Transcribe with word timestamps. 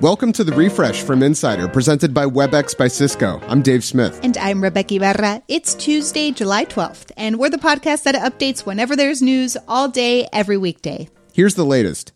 Welcome 0.00 0.32
to 0.32 0.44
the 0.44 0.52
refresh 0.52 1.02
from 1.02 1.22
Insider, 1.22 1.68
presented 1.68 2.14
by 2.14 2.24
WebEx 2.24 2.74
by 2.74 2.88
Cisco. 2.88 3.38
I'm 3.46 3.60
Dave 3.60 3.84
Smith. 3.84 4.18
And 4.22 4.34
I'm 4.38 4.62
Rebeca 4.62 4.96
Ibarra. 4.96 5.42
It's 5.46 5.74
Tuesday, 5.74 6.30
July 6.30 6.64
12th, 6.64 7.12
and 7.18 7.38
we're 7.38 7.50
the 7.50 7.58
podcast 7.58 8.04
that 8.04 8.14
updates 8.14 8.64
whenever 8.64 8.96
there's 8.96 9.20
news 9.20 9.58
all 9.68 9.88
day, 9.88 10.26
every 10.32 10.56
weekday. 10.56 11.10
Here's 11.34 11.54
the 11.54 11.66
latest. 11.66 12.14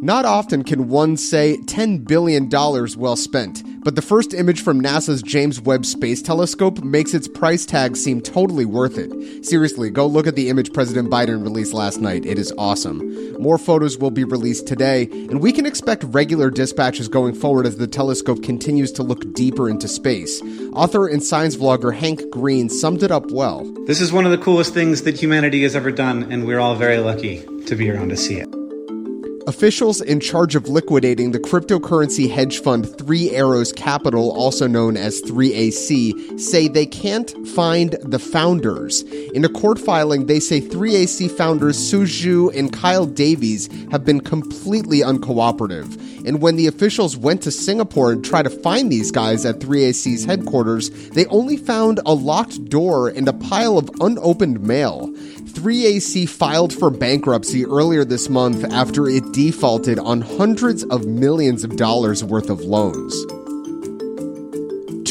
Not 0.00 0.24
often 0.24 0.64
can 0.64 0.88
one 0.88 1.18
say 1.18 1.58
$10 1.66 2.08
billion 2.08 2.48
well 2.48 3.16
spent, 3.16 3.62
but 3.82 3.96
the 3.96 4.02
first 4.02 4.32
image 4.34 4.62
from 4.62 4.80
NASA's 4.80 5.22
James 5.22 5.60
Webb 5.60 5.84
Space 5.84 6.22
Telescope 6.22 6.82
makes 6.82 7.14
its 7.14 7.28
price 7.28 7.66
tag 7.66 7.96
seem 7.96 8.20
totally 8.20 8.64
worth 8.64 8.98
it. 8.98 9.44
Seriously, 9.44 9.90
go 9.90 10.06
look 10.06 10.26
at 10.26 10.36
the 10.36 10.48
image 10.48 10.72
President 10.72 11.10
Biden 11.10 11.42
released 11.42 11.74
last 11.74 12.00
night. 12.00 12.24
It 12.24 12.38
is 12.38 12.52
awesome. 12.58 13.40
More 13.40 13.58
photos 13.58 13.98
will 13.98 14.10
be 14.10 14.24
released 14.24 14.66
today, 14.66 15.08
and 15.10 15.40
we 15.40 15.52
can 15.52 15.66
expect 15.66 16.04
regular 16.04 16.50
dispatches 16.50 17.08
going 17.08 17.34
forward 17.34 17.66
as 17.66 17.76
the 17.76 17.86
telescope 17.86 18.42
continues 18.42 18.92
to 18.92 19.02
look 19.02 19.32
deeper 19.34 19.68
into 19.68 19.88
space. 19.88 20.40
Author 20.72 21.08
and 21.08 21.22
science 21.22 21.56
vlogger 21.56 21.94
Hank 21.94 22.22
Green 22.30 22.68
summed 22.68 23.02
it 23.02 23.10
up 23.10 23.30
well. 23.30 23.64
This 23.86 24.00
is 24.00 24.12
one 24.12 24.24
of 24.24 24.30
the 24.30 24.38
coolest 24.38 24.74
things 24.74 25.02
that 25.02 25.18
humanity 25.18 25.62
has 25.64 25.74
ever 25.74 25.90
done, 25.90 26.30
and 26.30 26.46
we're 26.46 26.60
all 26.60 26.76
very 26.76 26.98
lucky 26.98 27.44
to 27.66 27.74
be 27.74 27.90
around 27.90 28.10
to 28.10 28.16
see 28.16 28.36
it. 28.36 28.61
Officials 29.46 30.00
in 30.00 30.20
charge 30.20 30.54
of 30.54 30.68
liquidating 30.68 31.32
the 31.32 31.38
cryptocurrency 31.40 32.30
hedge 32.30 32.60
fund 32.60 32.86
Three 32.98 33.30
Arrows 33.32 33.72
Capital, 33.72 34.30
also 34.30 34.68
known 34.68 34.96
as 34.96 35.20
3AC, 35.22 36.38
say 36.38 36.68
they 36.68 36.86
can't 36.86 37.30
find 37.48 37.96
the 38.02 38.20
founders. 38.20 39.02
In 39.02 39.44
a 39.44 39.48
court 39.48 39.80
filing, 39.80 40.26
they 40.26 40.38
say 40.38 40.60
3AC 40.60 41.28
founders 41.30 41.76
Su 41.76 42.02
Zhu 42.02 42.56
and 42.56 42.72
Kyle 42.72 43.06
Davies 43.06 43.68
have 43.90 44.04
been 44.04 44.20
completely 44.20 45.00
uncooperative. 45.00 45.98
And 46.24 46.40
when 46.40 46.54
the 46.54 46.68
officials 46.68 47.16
went 47.16 47.42
to 47.42 47.50
Singapore 47.50 48.12
and 48.12 48.24
tried 48.24 48.44
to 48.44 48.50
find 48.50 48.92
these 48.92 49.10
guys 49.10 49.44
at 49.44 49.58
3AC's 49.58 50.24
headquarters, 50.24 50.90
they 51.10 51.26
only 51.26 51.56
found 51.56 51.98
a 52.06 52.14
locked 52.14 52.64
door 52.66 53.08
and 53.08 53.26
a 53.26 53.32
pile 53.32 53.76
of 53.76 53.90
unopened 54.00 54.60
mail. 54.60 55.12
3AC 55.52 56.28
filed 56.28 56.72
for 56.72 56.90
bankruptcy 56.90 57.64
earlier 57.64 58.04
this 58.04 58.28
month 58.28 58.64
after 58.72 59.08
it 59.08 59.32
defaulted 59.32 59.98
on 59.98 60.20
hundreds 60.20 60.84
of 60.84 61.06
millions 61.06 61.64
of 61.64 61.76
dollars 61.76 62.24
worth 62.24 62.50
of 62.50 62.60
loans. 62.60 63.14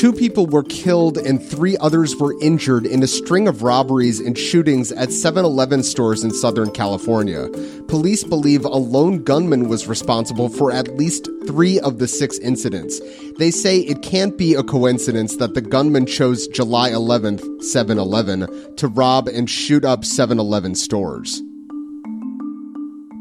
Two 0.01 0.11
people 0.11 0.47
were 0.47 0.63
killed 0.63 1.19
and 1.19 1.39
three 1.39 1.77
others 1.77 2.15
were 2.15 2.35
injured 2.41 2.87
in 2.87 3.03
a 3.03 3.07
string 3.07 3.47
of 3.47 3.61
robberies 3.61 4.19
and 4.19 4.35
shootings 4.35 4.91
at 4.91 5.11
7 5.11 5.45
Eleven 5.45 5.83
stores 5.83 6.23
in 6.23 6.33
Southern 6.33 6.71
California. 6.71 7.47
Police 7.87 8.23
believe 8.23 8.65
a 8.65 8.69
lone 8.69 9.23
gunman 9.23 9.69
was 9.69 9.87
responsible 9.87 10.49
for 10.49 10.71
at 10.71 10.97
least 10.97 11.29
three 11.45 11.79
of 11.81 11.99
the 11.99 12.07
six 12.07 12.39
incidents. 12.39 12.99
They 13.37 13.51
say 13.51 13.81
it 13.81 14.01
can't 14.01 14.39
be 14.39 14.55
a 14.55 14.63
coincidence 14.63 15.35
that 15.35 15.53
the 15.53 15.61
gunman 15.61 16.07
chose 16.07 16.47
July 16.47 16.89
11th, 16.89 17.61
7 17.61 17.99
Eleven, 17.99 18.75
to 18.77 18.87
rob 18.87 19.27
and 19.27 19.47
shoot 19.47 19.85
up 19.85 20.03
7 20.03 20.39
Eleven 20.39 20.73
stores. 20.73 21.43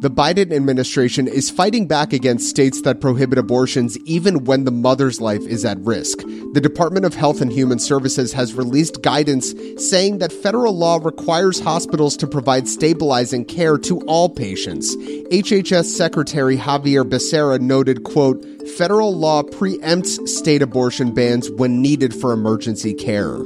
The 0.00 0.10
Biden 0.10 0.50
administration 0.50 1.28
is 1.28 1.50
fighting 1.50 1.86
back 1.86 2.14
against 2.14 2.48
states 2.48 2.80
that 2.82 3.02
prohibit 3.02 3.36
abortions 3.36 3.98
even 4.06 4.44
when 4.44 4.64
the 4.64 4.70
mother's 4.70 5.20
life 5.20 5.42
is 5.42 5.62
at 5.62 5.78
risk. 5.80 6.20
The 6.54 6.60
Department 6.62 7.04
of 7.04 7.14
Health 7.14 7.42
and 7.42 7.52
Human 7.52 7.78
Services 7.78 8.32
has 8.32 8.54
released 8.54 9.02
guidance 9.02 9.52
saying 9.76 10.16
that 10.16 10.32
federal 10.32 10.74
law 10.74 11.00
requires 11.02 11.60
hospitals 11.60 12.16
to 12.16 12.26
provide 12.26 12.66
stabilizing 12.66 13.44
care 13.44 13.76
to 13.76 14.00
all 14.06 14.30
patients. 14.30 14.96
HHS 14.96 15.84
Secretary 15.84 16.56
Xavier 16.56 17.04
Becerra 17.04 17.60
noted, 17.60 18.02
quote, 18.02 18.42
federal 18.78 19.14
law 19.14 19.42
preempts 19.42 20.26
state 20.26 20.62
abortion 20.62 21.12
bans 21.12 21.50
when 21.50 21.82
needed 21.82 22.14
for 22.14 22.32
emergency 22.32 22.94
care. 22.94 23.38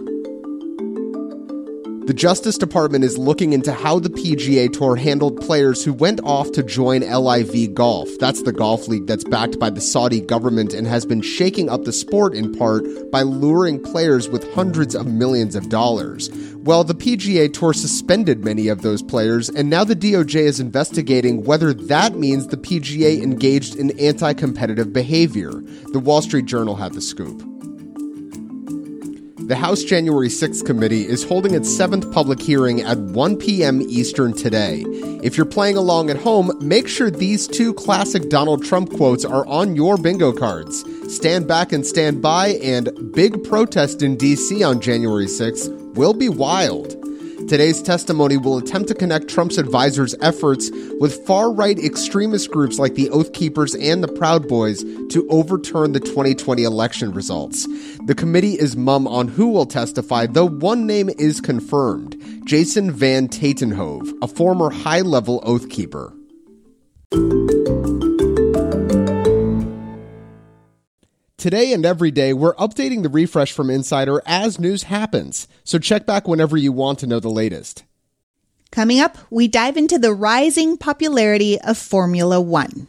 The 2.07 2.13
Justice 2.13 2.59
Department 2.59 3.03
is 3.03 3.17
looking 3.17 3.55
into 3.55 3.73
how 3.73 3.99
the 3.99 4.11
PGA 4.11 4.71
Tour 4.71 4.95
handled 4.95 5.41
players 5.41 5.83
who 5.83 5.95
went 5.95 6.21
off 6.23 6.53
to 6.53 6.63
join 6.63 7.01
LIV 7.01 7.73
Golf. 7.73 8.11
That's 8.21 8.43
the 8.43 8.53
golf 8.53 8.89
league 8.89 9.07
that's 9.07 9.25
backed 9.25 9.59
by 9.59 9.71
the 9.71 9.81
Saudi 9.81 10.21
government 10.21 10.75
and 10.75 10.87
has 10.87 11.07
been 11.07 11.23
shaking 11.23 11.71
up 11.71 11.85
the 11.85 11.95
sport 11.95 12.35
in 12.35 12.53
part 12.53 12.85
by 13.11 13.23
luring 13.23 13.83
players 13.83 14.29
with 14.29 14.53
hundreds 14.53 14.95
of 14.95 15.07
millions 15.07 15.57
of 15.57 15.71
dollars. 15.71 16.29
Well, 16.57 16.85
the 16.85 16.95
PGA 16.95 17.51
Tour 17.51 17.73
suspended 17.73 18.45
many 18.45 18.69
of 18.69 18.83
those 18.83 19.03
players, 19.03 19.49
and 19.49 19.71
now 19.71 19.85
the 19.85 19.97
DOJ 19.97 20.41
is 20.41 20.61
investigating 20.61 21.43
whether 21.45 21.73
that 21.73 22.17
means 22.17 22.49
the 22.49 22.59
PGA 22.59 23.23
engaged 23.23 23.77
in 23.77 23.99
anti 23.99 24.35
competitive 24.35 24.93
behavior. 24.93 25.53
The 25.93 26.01
Wall 26.01 26.21
Street 26.21 26.45
Journal 26.45 26.77
had 26.77 26.93
the 26.93 27.01
scoop. 27.01 27.54
The 29.47 29.57
House 29.57 29.83
January 29.83 30.29
6th 30.29 30.65
committee 30.65 31.07
is 31.07 31.23
holding 31.23 31.55
its 31.55 31.69
seventh 31.69 32.11
public 32.11 32.41
hearing 32.41 32.81
at 32.81 32.97
1 32.97 33.37
p.m. 33.37 33.83
Eastern 33.83 34.33
today. 34.33 34.85
If 35.23 35.37
you're 35.37 35.45
playing 35.45 35.77
along 35.77 36.09
at 36.09 36.17
home, 36.17 36.51
make 36.63 36.89
sure 36.89 37.11
these 37.11 37.47
two 37.47 37.75
classic 37.75 38.31
Donald 38.31 38.65
Trump 38.65 38.91
quotes 38.97 39.23
are 39.23 39.47
on 39.47 39.77
your 39.77 39.99
bingo 39.99 40.33
cards. 40.33 40.83
Stand 41.15 41.47
back 41.47 41.73
and 41.73 41.85
stand 41.85 42.23
by, 42.23 42.59
and 42.63 43.13
big 43.13 43.45
protest 43.45 44.01
in 44.01 44.17
D.C. 44.17 44.63
on 44.63 44.81
January 44.81 45.27
6th 45.27 45.95
will 45.95 46.15
be 46.15 46.31
wild. 46.31 47.04
Today's 47.49 47.83
testimony 47.83 48.39
will 48.39 48.57
attempt 48.57 48.89
to 48.89 48.95
connect 48.95 49.29
Trump's 49.29 49.59
advisors' 49.59 50.15
efforts 50.23 50.71
with 50.99 51.27
far 51.27 51.53
right 51.53 51.79
extremist 51.79 52.51
groups 52.51 52.79
like 52.79 52.95
the 52.95 53.11
Oath 53.11 53.35
Keepers 53.35 53.75
and 53.75 54.03
the 54.03 54.09
Proud 54.09 54.49
Boys 54.49 54.83
to 55.11 55.27
overturn 55.29 55.93
the 55.93 56.01
2020 56.01 56.65
election 56.65 57.13
results. 57.13 57.67
The 58.07 58.15
committee 58.15 58.55
is 58.55 58.77
mum 58.77 59.07
on 59.07 59.29
who 59.29 59.49
will 59.49 59.67
testify, 59.67 60.27
though 60.27 60.49
one 60.49 60.87
name 60.87 61.11
is 61.19 61.43
confirmed 61.43 62.17
Jason 62.47 62.91
Van 62.91 63.29
Tatenhove, 63.29 64.11
a 64.23 64.27
former 64.27 64.71
high 64.71 65.03
level 65.03 65.43
Oath 65.45 65.69
Keeper. 65.69 66.15
Today 71.45 71.75
and 71.75 71.85
every 71.85 72.11
day, 72.11 72.33
we're 72.33 72.55
updating 72.55 73.03
the 73.03 73.11
refresh 73.11 73.53
from 73.53 73.69
Insider 73.69 74.23
as 74.25 74.59
news 74.59 74.85
happens, 74.85 75.47
so 75.63 75.79
check 75.79 76.07
back 76.07 76.27
whenever 76.27 76.57
you 76.57 76.73
want 76.73 77.01
to 77.01 77.07
know 77.07 77.21
the 77.21 77.29
latest. 77.29 77.85
Coming 78.71 78.99
up, 78.99 79.19
we 79.29 79.47
dive 79.47 79.77
into 79.77 79.99
the 79.99 80.15
rising 80.15 80.79
popularity 80.79 81.61
of 81.61 81.77
Formula 81.77 82.41
One. 82.41 82.87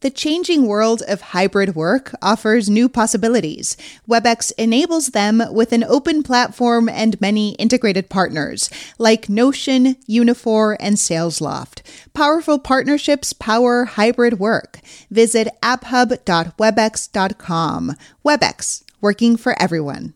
The 0.00 0.10
changing 0.10 0.66
world 0.66 1.02
of 1.08 1.20
hybrid 1.20 1.74
work 1.74 2.14
offers 2.22 2.70
new 2.70 2.88
possibilities. 2.88 3.76
WebEx 4.08 4.50
enables 4.56 5.08
them 5.08 5.42
with 5.50 5.72
an 5.72 5.84
open 5.84 6.22
platform 6.22 6.88
and 6.88 7.20
many 7.20 7.50
integrated 7.56 8.08
partners 8.08 8.70
like 8.98 9.28
Notion, 9.28 9.96
Unifor, 10.08 10.78
and 10.80 10.96
SalesLoft. 10.96 11.82
Powerful 12.14 12.58
partnerships 12.58 13.34
power 13.34 13.84
hybrid 13.84 14.38
work. 14.38 14.80
Visit 15.10 15.48
apphub.webex.com. 15.62 17.96
WebEx, 18.24 18.82
working 19.02 19.36
for 19.36 19.62
everyone. 19.62 20.14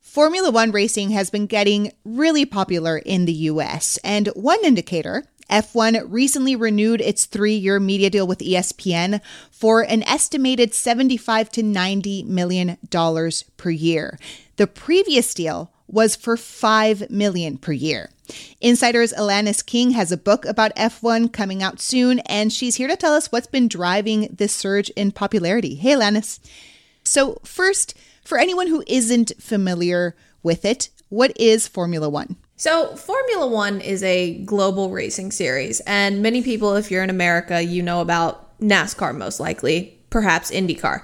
Formula 0.00 0.50
One 0.50 0.72
racing 0.72 1.10
has 1.10 1.30
been 1.30 1.46
getting 1.46 1.92
really 2.04 2.44
popular 2.44 2.98
in 2.98 3.24
the 3.24 3.32
US, 3.32 4.00
and 4.02 4.26
one 4.34 4.58
indicator 4.64 5.22
F1 5.50 6.06
recently 6.08 6.54
renewed 6.54 7.00
its 7.00 7.24
three 7.26 7.54
year 7.54 7.80
media 7.80 8.10
deal 8.10 8.26
with 8.26 8.40
ESPN 8.40 9.20
for 9.50 9.82
an 9.82 10.02
estimated 10.04 10.74
75 10.74 11.50
to 11.50 11.62
90 11.62 12.24
million 12.24 12.78
dollars 12.88 13.44
per 13.56 13.70
year. 13.70 14.18
The 14.56 14.66
previous 14.66 15.32
deal 15.34 15.72
was 15.86 16.16
for 16.16 16.36
5 16.36 17.10
million 17.10 17.56
per 17.56 17.72
year. 17.72 18.10
Insider's 18.60 19.12
Alanis 19.14 19.64
King 19.64 19.92
has 19.92 20.12
a 20.12 20.18
book 20.18 20.44
about 20.44 20.74
F1 20.76 21.32
coming 21.32 21.62
out 21.62 21.80
soon, 21.80 22.18
and 22.20 22.52
she's 22.52 22.76
here 22.76 22.88
to 22.88 22.96
tell 22.96 23.14
us 23.14 23.32
what's 23.32 23.46
been 23.46 23.68
driving 23.68 24.34
this 24.36 24.52
surge 24.52 24.90
in 24.90 25.12
popularity. 25.12 25.76
Hey, 25.76 25.92
Alanis. 25.92 26.40
So, 27.04 27.38
first, 27.42 27.94
for 28.22 28.36
anyone 28.36 28.66
who 28.66 28.84
isn't 28.86 29.32
familiar 29.40 30.14
with 30.42 30.66
it, 30.66 30.90
what 31.08 31.32
is 31.40 31.66
Formula 31.66 32.08
One? 32.08 32.36
So, 32.58 32.96
Formula 32.96 33.46
One 33.46 33.80
is 33.80 34.02
a 34.02 34.34
global 34.38 34.90
racing 34.90 35.30
series, 35.30 35.78
and 35.86 36.20
many 36.20 36.42
people, 36.42 36.74
if 36.74 36.90
you're 36.90 37.04
in 37.04 37.08
America, 37.08 37.62
you 37.62 37.84
know 37.84 38.00
about 38.00 38.58
NASCAR 38.58 39.16
most 39.16 39.38
likely, 39.38 39.96
perhaps 40.10 40.50
IndyCar. 40.50 41.02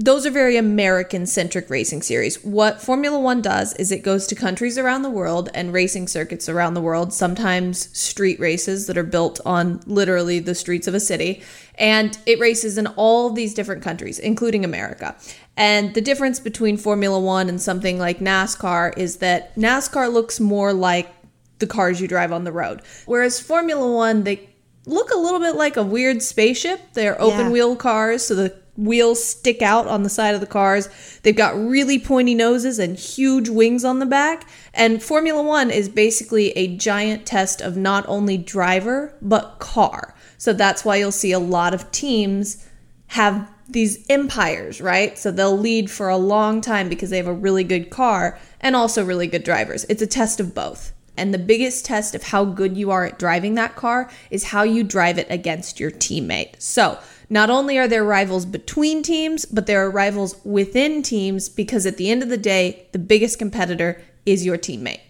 Those 0.00 0.24
are 0.26 0.30
very 0.30 0.56
American 0.56 1.26
centric 1.26 1.68
racing 1.68 2.02
series. 2.02 2.44
What 2.44 2.80
Formula 2.80 3.18
One 3.18 3.42
does 3.42 3.74
is 3.74 3.90
it 3.90 4.04
goes 4.04 4.28
to 4.28 4.36
countries 4.36 4.78
around 4.78 5.02
the 5.02 5.10
world 5.10 5.50
and 5.54 5.72
racing 5.72 6.06
circuits 6.06 6.48
around 6.48 6.74
the 6.74 6.80
world, 6.80 7.12
sometimes 7.12 7.88
street 7.98 8.38
races 8.38 8.86
that 8.86 8.96
are 8.96 9.02
built 9.02 9.40
on 9.44 9.80
literally 9.86 10.38
the 10.38 10.54
streets 10.54 10.86
of 10.86 10.94
a 10.94 11.00
city. 11.00 11.42
And 11.74 12.16
it 12.26 12.38
races 12.38 12.78
in 12.78 12.86
all 12.86 13.30
these 13.30 13.54
different 13.54 13.82
countries, 13.82 14.20
including 14.20 14.64
America. 14.64 15.16
And 15.56 15.92
the 15.94 16.00
difference 16.00 16.38
between 16.38 16.76
Formula 16.76 17.18
One 17.18 17.48
and 17.48 17.60
something 17.60 17.98
like 17.98 18.20
NASCAR 18.20 18.96
is 18.96 19.16
that 19.16 19.52
NASCAR 19.56 20.12
looks 20.12 20.38
more 20.38 20.72
like 20.72 21.12
the 21.58 21.66
cars 21.66 22.00
you 22.00 22.06
drive 22.06 22.30
on 22.30 22.44
the 22.44 22.52
road. 22.52 22.82
Whereas 23.06 23.40
Formula 23.40 23.92
One, 23.92 24.22
they 24.22 24.48
look 24.86 25.10
a 25.10 25.18
little 25.18 25.40
bit 25.40 25.56
like 25.56 25.76
a 25.76 25.82
weird 25.82 26.22
spaceship. 26.22 26.92
They're 26.92 27.20
open 27.20 27.46
Yeah. 27.46 27.50
wheel 27.50 27.74
cars, 27.74 28.22
so 28.22 28.36
the 28.36 28.54
wheels 28.78 29.22
stick 29.22 29.60
out 29.60 29.88
on 29.88 30.04
the 30.04 30.08
side 30.08 30.34
of 30.34 30.40
the 30.40 30.46
cars. 30.46 30.88
They've 31.22 31.36
got 31.36 31.58
really 31.58 31.98
pointy 31.98 32.34
noses 32.34 32.78
and 32.78 32.96
huge 32.96 33.48
wings 33.48 33.84
on 33.84 33.98
the 33.98 34.06
back. 34.06 34.48
And 34.72 35.02
Formula 35.02 35.42
One 35.42 35.70
is 35.70 35.88
basically 35.88 36.52
a 36.52 36.76
giant 36.76 37.26
test 37.26 37.60
of 37.60 37.76
not 37.76 38.04
only 38.08 38.38
driver, 38.38 39.14
but 39.20 39.58
car. 39.58 40.14
So 40.38 40.52
that's 40.52 40.84
why 40.84 40.96
you'll 40.96 41.12
see 41.12 41.32
a 41.32 41.40
lot 41.40 41.74
of 41.74 41.90
teams 41.90 42.64
have 43.08 43.50
these 43.68 44.06
empires, 44.08 44.80
right? 44.80 45.18
So 45.18 45.30
they'll 45.30 45.58
lead 45.58 45.90
for 45.90 46.08
a 46.08 46.16
long 46.16 46.60
time 46.60 46.88
because 46.88 47.10
they 47.10 47.16
have 47.18 47.26
a 47.26 47.32
really 47.32 47.64
good 47.64 47.90
car 47.90 48.38
and 48.60 48.76
also 48.76 49.04
really 49.04 49.26
good 49.26 49.44
drivers. 49.44 49.84
It's 49.88 50.02
a 50.02 50.06
test 50.06 50.40
of 50.40 50.54
both. 50.54 50.92
And 51.16 51.34
the 51.34 51.38
biggest 51.38 51.84
test 51.84 52.14
of 52.14 52.22
how 52.22 52.44
good 52.44 52.76
you 52.76 52.92
are 52.92 53.04
at 53.04 53.18
driving 53.18 53.54
that 53.54 53.74
car 53.74 54.08
is 54.30 54.44
how 54.44 54.62
you 54.62 54.84
drive 54.84 55.18
it 55.18 55.26
against 55.28 55.80
your 55.80 55.90
teammate. 55.90 56.62
So, 56.62 56.98
not 57.30 57.50
only 57.50 57.78
are 57.78 57.88
there 57.88 58.04
rivals 58.04 58.46
between 58.46 59.02
teams, 59.02 59.44
but 59.44 59.66
there 59.66 59.84
are 59.84 59.90
rivals 59.90 60.36
within 60.44 61.02
teams 61.02 61.48
because 61.48 61.86
at 61.86 61.96
the 61.96 62.10
end 62.10 62.22
of 62.22 62.28
the 62.28 62.36
day, 62.36 62.86
the 62.92 62.98
biggest 62.98 63.38
competitor 63.38 64.00
is 64.24 64.46
your 64.46 64.58
teammate. 64.58 65.00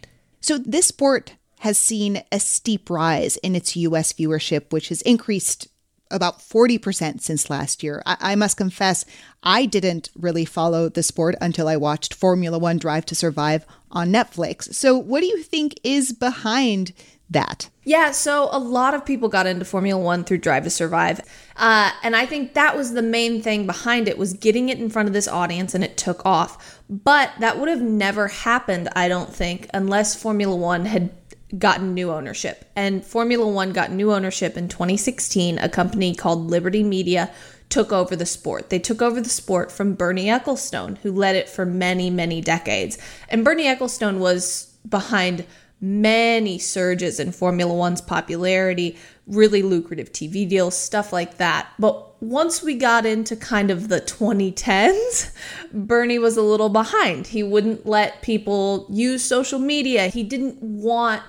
So, 0.40 0.58
this 0.58 0.86
sport 0.86 1.34
has 1.60 1.78
seen 1.78 2.22
a 2.30 2.40
steep 2.40 2.88
rise 2.88 3.36
in 3.38 3.56
its 3.56 3.76
US 3.76 4.12
viewership, 4.12 4.72
which 4.72 4.88
has 4.90 5.02
increased 5.02 5.68
about 6.10 6.38
40% 6.38 7.20
since 7.20 7.50
last 7.50 7.82
year. 7.82 8.02
I, 8.06 8.16
I 8.20 8.34
must 8.34 8.56
confess, 8.56 9.04
I 9.42 9.66
didn't 9.66 10.08
really 10.16 10.44
follow 10.44 10.88
the 10.88 11.02
sport 11.02 11.34
until 11.40 11.68
I 11.68 11.76
watched 11.76 12.14
Formula 12.14 12.58
One 12.58 12.78
Drive 12.78 13.06
to 13.06 13.14
Survive 13.14 13.66
on 13.90 14.10
Netflix. 14.10 14.74
So, 14.74 14.96
what 14.96 15.20
do 15.20 15.26
you 15.26 15.42
think 15.42 15.74
is 15.84 16.12
behind 16.12 16.92
that? 17.30 17.68
Yeah, 17.88 18.10
so 18.10 18.50
a 18.52 18.58
lot 18.58 18.92
of 18.92 19.06
people 19.06 19.30
got 19.30 19.46
into 19.46 19.64
Formula 19.64 19.98
One 19.98 20.22
through 20.22 20.38
Drive 20.38 20.64
to 20.64 20.70
Survive, 20.70 21.22
uh, 21.56 21.90
and 22.02 22.14
I 22.14 22.26
think 22.26 22.52
that 22.52 22.76
was 22.76 22.92
the 22.92 23.00
main 23.00 23.40
thing 23.40 23.64
behind 23.64 24.08
it 24.08 24.18
was 24.18 24.34
getting 24.34 24.68
it 24.68 24.78
in 24.78 24.90
front 24.90 25.08
of 25.08 25.14
this 25.14 25.26
audience, 25.26 25.74
and 25.74 25.82
it 25.82 25.96
took 25.96 26.20
off. 26.26 26.82
But 26.90 27.32
that 27.40 27.58
would 27.58 27.70
have 27.70 27.80
never 27.80 28.28
happened, 28.28 28.90
I 28.94 29.08
don't 29.08 29.34
think, 29.34 29.70
unless 29.72 30.14
Formula 30.14 30.54
One 30.54 30.84
had 30.84 31.08
gotten 31.56 31.94
new 31.94 32.10
ownership. 32.10 32.70
And 32.76 33.02
Formula 33.02 33.50
One 33.50 33.72
got 33.72 33.90
new 33.90 34.12
ownership 34.12 34.58
in 34.58 34.68
2016. 34.68 35.58
A 35.58 35.70
company 35.70 36.14
called 36.14 36.50
Liberty 36.50 36.82
Media 36.82 37.30
took 37.70 37.90
over 37.90 38.14
the 38.14 38.26
sport. 38.26 38.68
They 38.68 38.78
took 38.78 39.00
over 39.00 39.18
the 39.18 39.30
sport 39.30 39.72
from 39.72 39.94
Bernie 39.94 40.26
Ecclestone, 40.26 40.98
who 40.98 41.10
led 41.10 41.36
it 41.36 41.48
for 41.48 41.64
many, 41.64 42.10
many 42.10 42.42
decades. 42.42 42.98
And 43.30 43.46
Bernie 43.46 43.64
Ecclestone 43.64 44.18
was 44.18 44.74
behind 44.86 45.46
many 45.80 46.58
surges 46.58 47.20
in 47.20 47.32
Formula 47.32 47.72
One's 47.72 48.00
popularity, 48.00 48.96
really 49.26 49.62
lucrative 49.62 50.12
TV 50.12 50.48
deals, 50.48 50.76
stuff 50.76 51.12
like 51.12 51.36
that. 51.36 51.68
But 51.78 52.20
once 52.22 52.62
we 52.62 52.74
got 52.74 53.06
into 53.06 53.36
kind 53.36 53.70
of 53.70 53.88
the 53.88 54.00
2010s, 54.00 55.32
Bernie 55.72 56.18
was 56.18 56.36
a 56.36 56.42
little 56.42 56.68
behind. 56.68 57.28
He 57.28 57.42
wouldn't 57.42 57.86
let 57.86 58.22
people 58.22 58.86
use 58.90 59.24
social 59.24 59.58
media. 59.58 60.08
He 60.08 60.22
didn't 60.22 60.60
want 60.60 61.22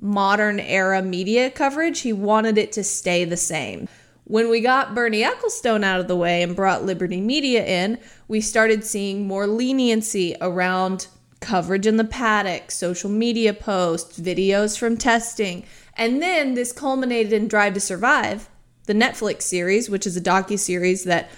modern 0.00 0.58
era 0.58 1.00
media 1.00 1.48
coverage, 1.48 2.00
he 2.00 2.12
wanted 2.12 2.58
it 2.58 2.72
to 2.72 2.82
stay 2.82 3.24
the 3.24 3.36
same. 3.36 3.88
When 4.24 4.50
we 4.50 4.60
got 4.60 4.94
Bernie 4.94 5.22
Ecclestone 5.22 5.84
out 5.84 6.00
of 6.00 6.08
the 6.08 6.16
way 6.16 6.42
and 6.42 6.56
brought 6.56 6.84
Liberty 6.84 7.20
Media 7.20 7.64
in, 7.64 7.98
we 8.28 8.40
started 8.40 8.84
seeing 8.84 9.26
more 9.26 9.46
leniency 9.46 10.36
around 10.40 11.06
coverage 11.42 11.86
in 11.86 11.98
the 11.98 12.04
paddock, 12.04 12.70
social 12.70 13.10
media 13.10 13.52
posts, 13.52 14.18
videos 14.18 14.78
from 14.78 14.96
testing. 14.96 15.64
And 15.94 16.22
then 16.22 16.54
this 16.54 16.72
culminated 16.72 17.32
in 17.32 17.48
Drive 17.48 17.74
to 17.74 17.80
Survive, 17.80 18.48
the 18.86 18.94
Netflix 18.94 19.42
series, 19.42 19.90
which 19.90 20.06
is 20.06 20.16
a 20.16 20.20
docu-series 20.20 21.04
that 21.04 21.30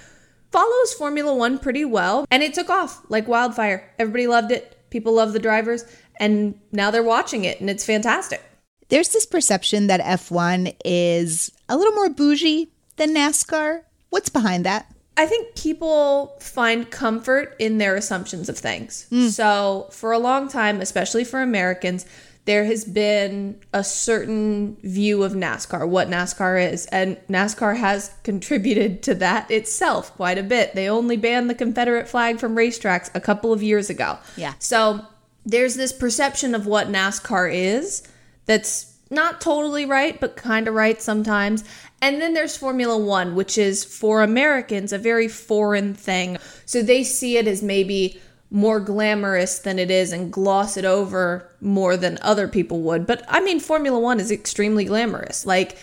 follows 0.53 0.95
Formula 0.95 1.35
1 1.35 1.59
pretty 1.59 1.85
well, 1.85 2.27
and 2.31 2.43
it 2.43 2.55
took 2.55 2.71
off 2.71 3.05
like 3.09 3.27
wildfire. 3.27 3.91
Everybody 3.99 4.29
loved 4.29 4.53
it. 4.53 4.79
People 4.91 5.15
love 5.15 5.33
the 5.33 5.41
drivers, 5.41 5.85
and 6.21 6.61
now 6.71 6.91
they're 6.93 7.03
watching 7.03 7.45
it 7.45 7.61
and 7.61 7.69
it's 7.69 7.85
fantastic. 7.85 8.41
There's 8.89 9.09
this 9.09 9.27
perception 9.27 9.89
that 9.89 10.01
F1 10.01 10.77
is 10.85 11.51
a 11.69 11.77
little 11.77 11.95
more 11.95 12.11
bougie 12.11 12.71
than 12.97 13.15
NASCAR. 13.15 13.83
What's 14.11 14.29
behind 14.29 14.65
that? 14.67 14.94
I 15.17 15.27
think 15.27 15.55
people 15.55 16.37
find 16.41 16.91
comfort 16.91 17.55
in 17.59 17.79
their 17.79 17.95
assumptions 17.95 18.49
of 18.49 18.59
things. 18.59 19.07
Hmm. 19.11 19.29
So, 19.29 19.89
for 19.91 20.13
a 20.13 20.19
long 20.19 20.49
time, 20.49 20.81
especially 20.81 21.25
for 21.25 21.41
Americans, 21.41 22.05
there 22.47 22.65
has 22.65 22.85
been 22.85 23.59
a 23.73 23.83
certain 23.83 24.77
view 24.83 25.23
of 25.23 25.33
NASCAR, 25.33 25.89
what 25.89 26.09
NASCAR 26.09 26.73
is, 26.73 26.87
and 26.87 27.17
NASCAR 27.29 27.77
has 27.77 28.11
contributed 28.23 29.03
to 29.05 29.15
that 29.15 29.51
itself 29.51 30.15
quite 30.17 30.37
a 30.37 30.43
bit. 30.43 30.75
They 30.75 30.89
only 30.89 31.17
banned 31.17 31.49
the 31.49 31.55
Confederate 31.55 32.09
flag 32.09 32.39
from 32.39 32.57
racetracks 32.57 33.11
a 33.15 33.21
couple 33.21 33.53
of 33.53 33.63
years 33.63 33.89
ago. 33.89 34.19
Yeah. 34.37 34.55
So, 34.59 35.07
there's 35.47 35.77
this 35.77 35.93
perception 35.93 36.55
of 36.55 36.67
what 36.67 36.89
NASCAR 36.89 37.55
is 37.55 38.03
that's 38.47 38.94
not 39.15 39.41
totally 39.41 39.87
right, 39.87 40.21
but 40.21 40.37
kind 40.37 40.69
of 40.69 40.75
right 40.75 41.01
sometimes. 41.01 41.65
And 42.03 42.21
then 42.21 42.35
there's 42.35 42.57
Formula 42.57 42.99
One, 42.99 43.35
which 43.35 43.57
is 43.57 43.85
for 43.85 44.23
Americans 44.23 44.93
a 44.93 44.99
very 44.99 45.29
foreign 45.29 45.95
thing. 45.95 46.37
So 46.67 46.83
they 46.83 47.05
see 47.05 47.39
it 47.39 47.47
as 47.47 47.63
maybe 47.63 48.21
more 48.51 48.79
glamorous 48.79 49.59
than 49.59 49.79
it 49.79 49.91
is 49.91 50.13
and 50.13 50.33
gloss 50.33 50.77
it 50.77 50.85
over 50.85 51.51
more 51.61 51.97
than 51.97 52.19
other 52.21 52.47
people 52.47 52.83
would. 52.83 53.07
But 53.07 53.25
I 53.29 53.41
mean, 53.41 53.59
Formula 53.59 53.99
One 53.99 54.21
is 54.21 54.31
extremely 54.31 54.85
glamorous. 54.85 55.47
Like, 55.47 55.79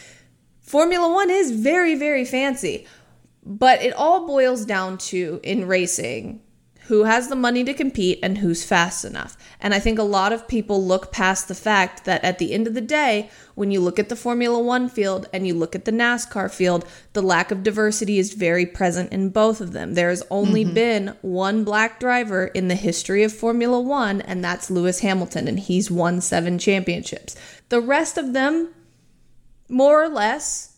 Formula 0.62 1.12
One 1.12 1.30
is 1.30 1.52
very, 1.52 1.96
very 1.96 2.24
fancy. 2.24 2.86
But 3.44 3.82
it 3.82 3.94
all 3.94 4.28
boils 4.28 4.66
down 4.66 5.00
to 5.00 5.40
in 5.44 5.68
racing 5.68 6.42
who 6.86 7.04
has 7.04 7.28
the 7.28 7.36
money 7.36 7.64
to 7.64 7.74
compete 7.74 8.20
and 8.24 8.40
who's 8.40 8.64
fast 8.64 9.06
enough. 9.06 9.38
And 9.60 9.74
I 9.74 9.80
think 9.80 10.00
a 10.00 10.04
lot 10.04 10.34
of 10.34 10.48
people 10.48 10.84
look 10.84 11.12
past 11.12 11.48
the 11.48 11.56
fact 11.56 12.06
that 12.06 12.24
at 12.24 12.40
the 12.40 12.54
end 12.54 12.68
of 12.68 12.74
the 12.74 12.82
day, 12.82 13.30
when 13.56 13.70
you 13.70 13.80
look 13.80 14.00
at 14.00 14.10
the 14.10 14.16
Formula 14.16 14.60
One 14.60 14.90
field 14.90 15.28
and 15.32 15.46
you 15.46 15.54
look 15.54 15.76
at 15.76 15.86
the 15.86 15.92
NASCAR 15.92 16.52
field, 16.52 16.86
the 17.14 17.22
lack 17.22 17.52
of 17.52 17.64
diversity 17.64 18.18
is 18.18 18.34
very 18.34 18.66
present 18.66 19.12
in 19.12 19.30
both 19.30 19.62
of 19.62 19.74
them. 19.74 19.94
There 19.94 20.10
has 20.10 20.24
only 20.32 20.66
mm-hmm. 20.66 20.74
been 20.74 21.18
one 21.22 21.64
black 21.64 22.00
driver 22.00 22.48
in 22.48 22.68
the 22.68 22.76
history 22.76 23.24
of 23.24 23.32
Formula 23.32 23.80
One, 23.80 24.22
and 24.22 24.44
that's 24.44 24.72
Lewis 24.72 25.00
Hamilton, 25.00 25.48
and 25.48 25.60
he's 25.60 25.92
won 25.92 26.20
seven 26.20 26.58
championships. 26.58 27.36
The 27.70 27.82
rest 27.82 28.18
of 28.18 28.34
them, 28.34 28.74
more 29.70 30.04
or 30.04 30.10
less, 30.10 30.78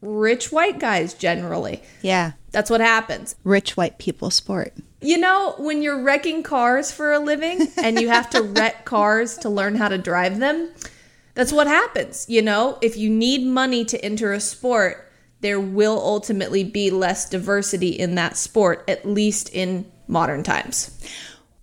rich 0.00 0.50
white 0.50 0.78
guys 0.78 1.14
generally. 1.14 1.82
Yeah. 2.02 2.32
That's 2.50 2.70
what 2.70 2.80
happens. 2.80 3.36
Rich 3.44 3.76
white 3.76 3.98
people 3.98 4.30
sport. 4.30 4.74
You 5.00 5.18
know, 5.18 5.54
when 5.58 5.82
you're 5.82 6.02
wrecking 6.02 6.42
cars 6.42 6.90
for 6.90 7.12
a 7.12 7.18
living 7.18 7.68
and 7.76 8.00
you 8.00 8.08
have 8.08 8.30
to 8.30 8.42
wreck 8.42 8.84
cars 8.84 9.36
to 9.38 9.48
learn 9.48 9.74
how 9.74 9.88
to 9.88 9.98
drive 9.98 10.38
them, 10.38 10.70
that's 11.34 11.52
what 11.52 11.66
happens. 11.66 12.26
You 12.28 12.42
know, 12.42 12.78
if 12.80 12.96
you 12.96 13.10
need 13.10 13.46
money 13.46 13.84
to 13.84 14.02
enter 14.04 14.32
a 14.32 14.40
sport, 14.40 15.10
there 15.40 15.60
will 15.60 16.00
ultimately 16.00 16.64
be 16.64 16.90
less 16.90 17.28
diversity 17.28 17.90
in 17.90 18.14
that 18.14 18.36
sport, 18.36 18.84
at 18.88 19.06
least 19.06 19.50
in 19.50 19.90
modern 20.08 20.42
times. 20.42 20.98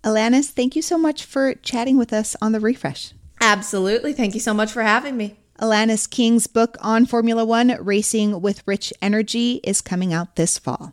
Alanis, 0.04 0.50
thank 0.50 0.76
you 0.76 0.82
so 0.82 0.96
much 0.96 1.24
for 1.24 1.54
chatting 1.54 1.96
with 1.96 2.12
us 2.12 2.36
on 2.40 2.52
the 2.52 2.60
refresh. 2.60 3.14
Absolutely. 3.40 4.12
Thank 4.12 4.34
you 4.34 4.40
so 4.40 4.54
much 4.54 4.70
for 4.70 4.82
having 4.82 5.16
me. 5.16 5.36
Alanis 5.60 6.08
King's 6.08 6.46
book 6.46 6.76
on 6.80 7.06
Formula 7.06 7.44
One, 7.44 7.76
Racing 7.80 8.40
with 8.40 8.62
Rich 8.66 8.92
Energy, 9.00 9.60
is 9.64 9.80
coming 9.80 10.12
out 10.12 10.36
this 10.36 10.58
fall. 10.58 10.92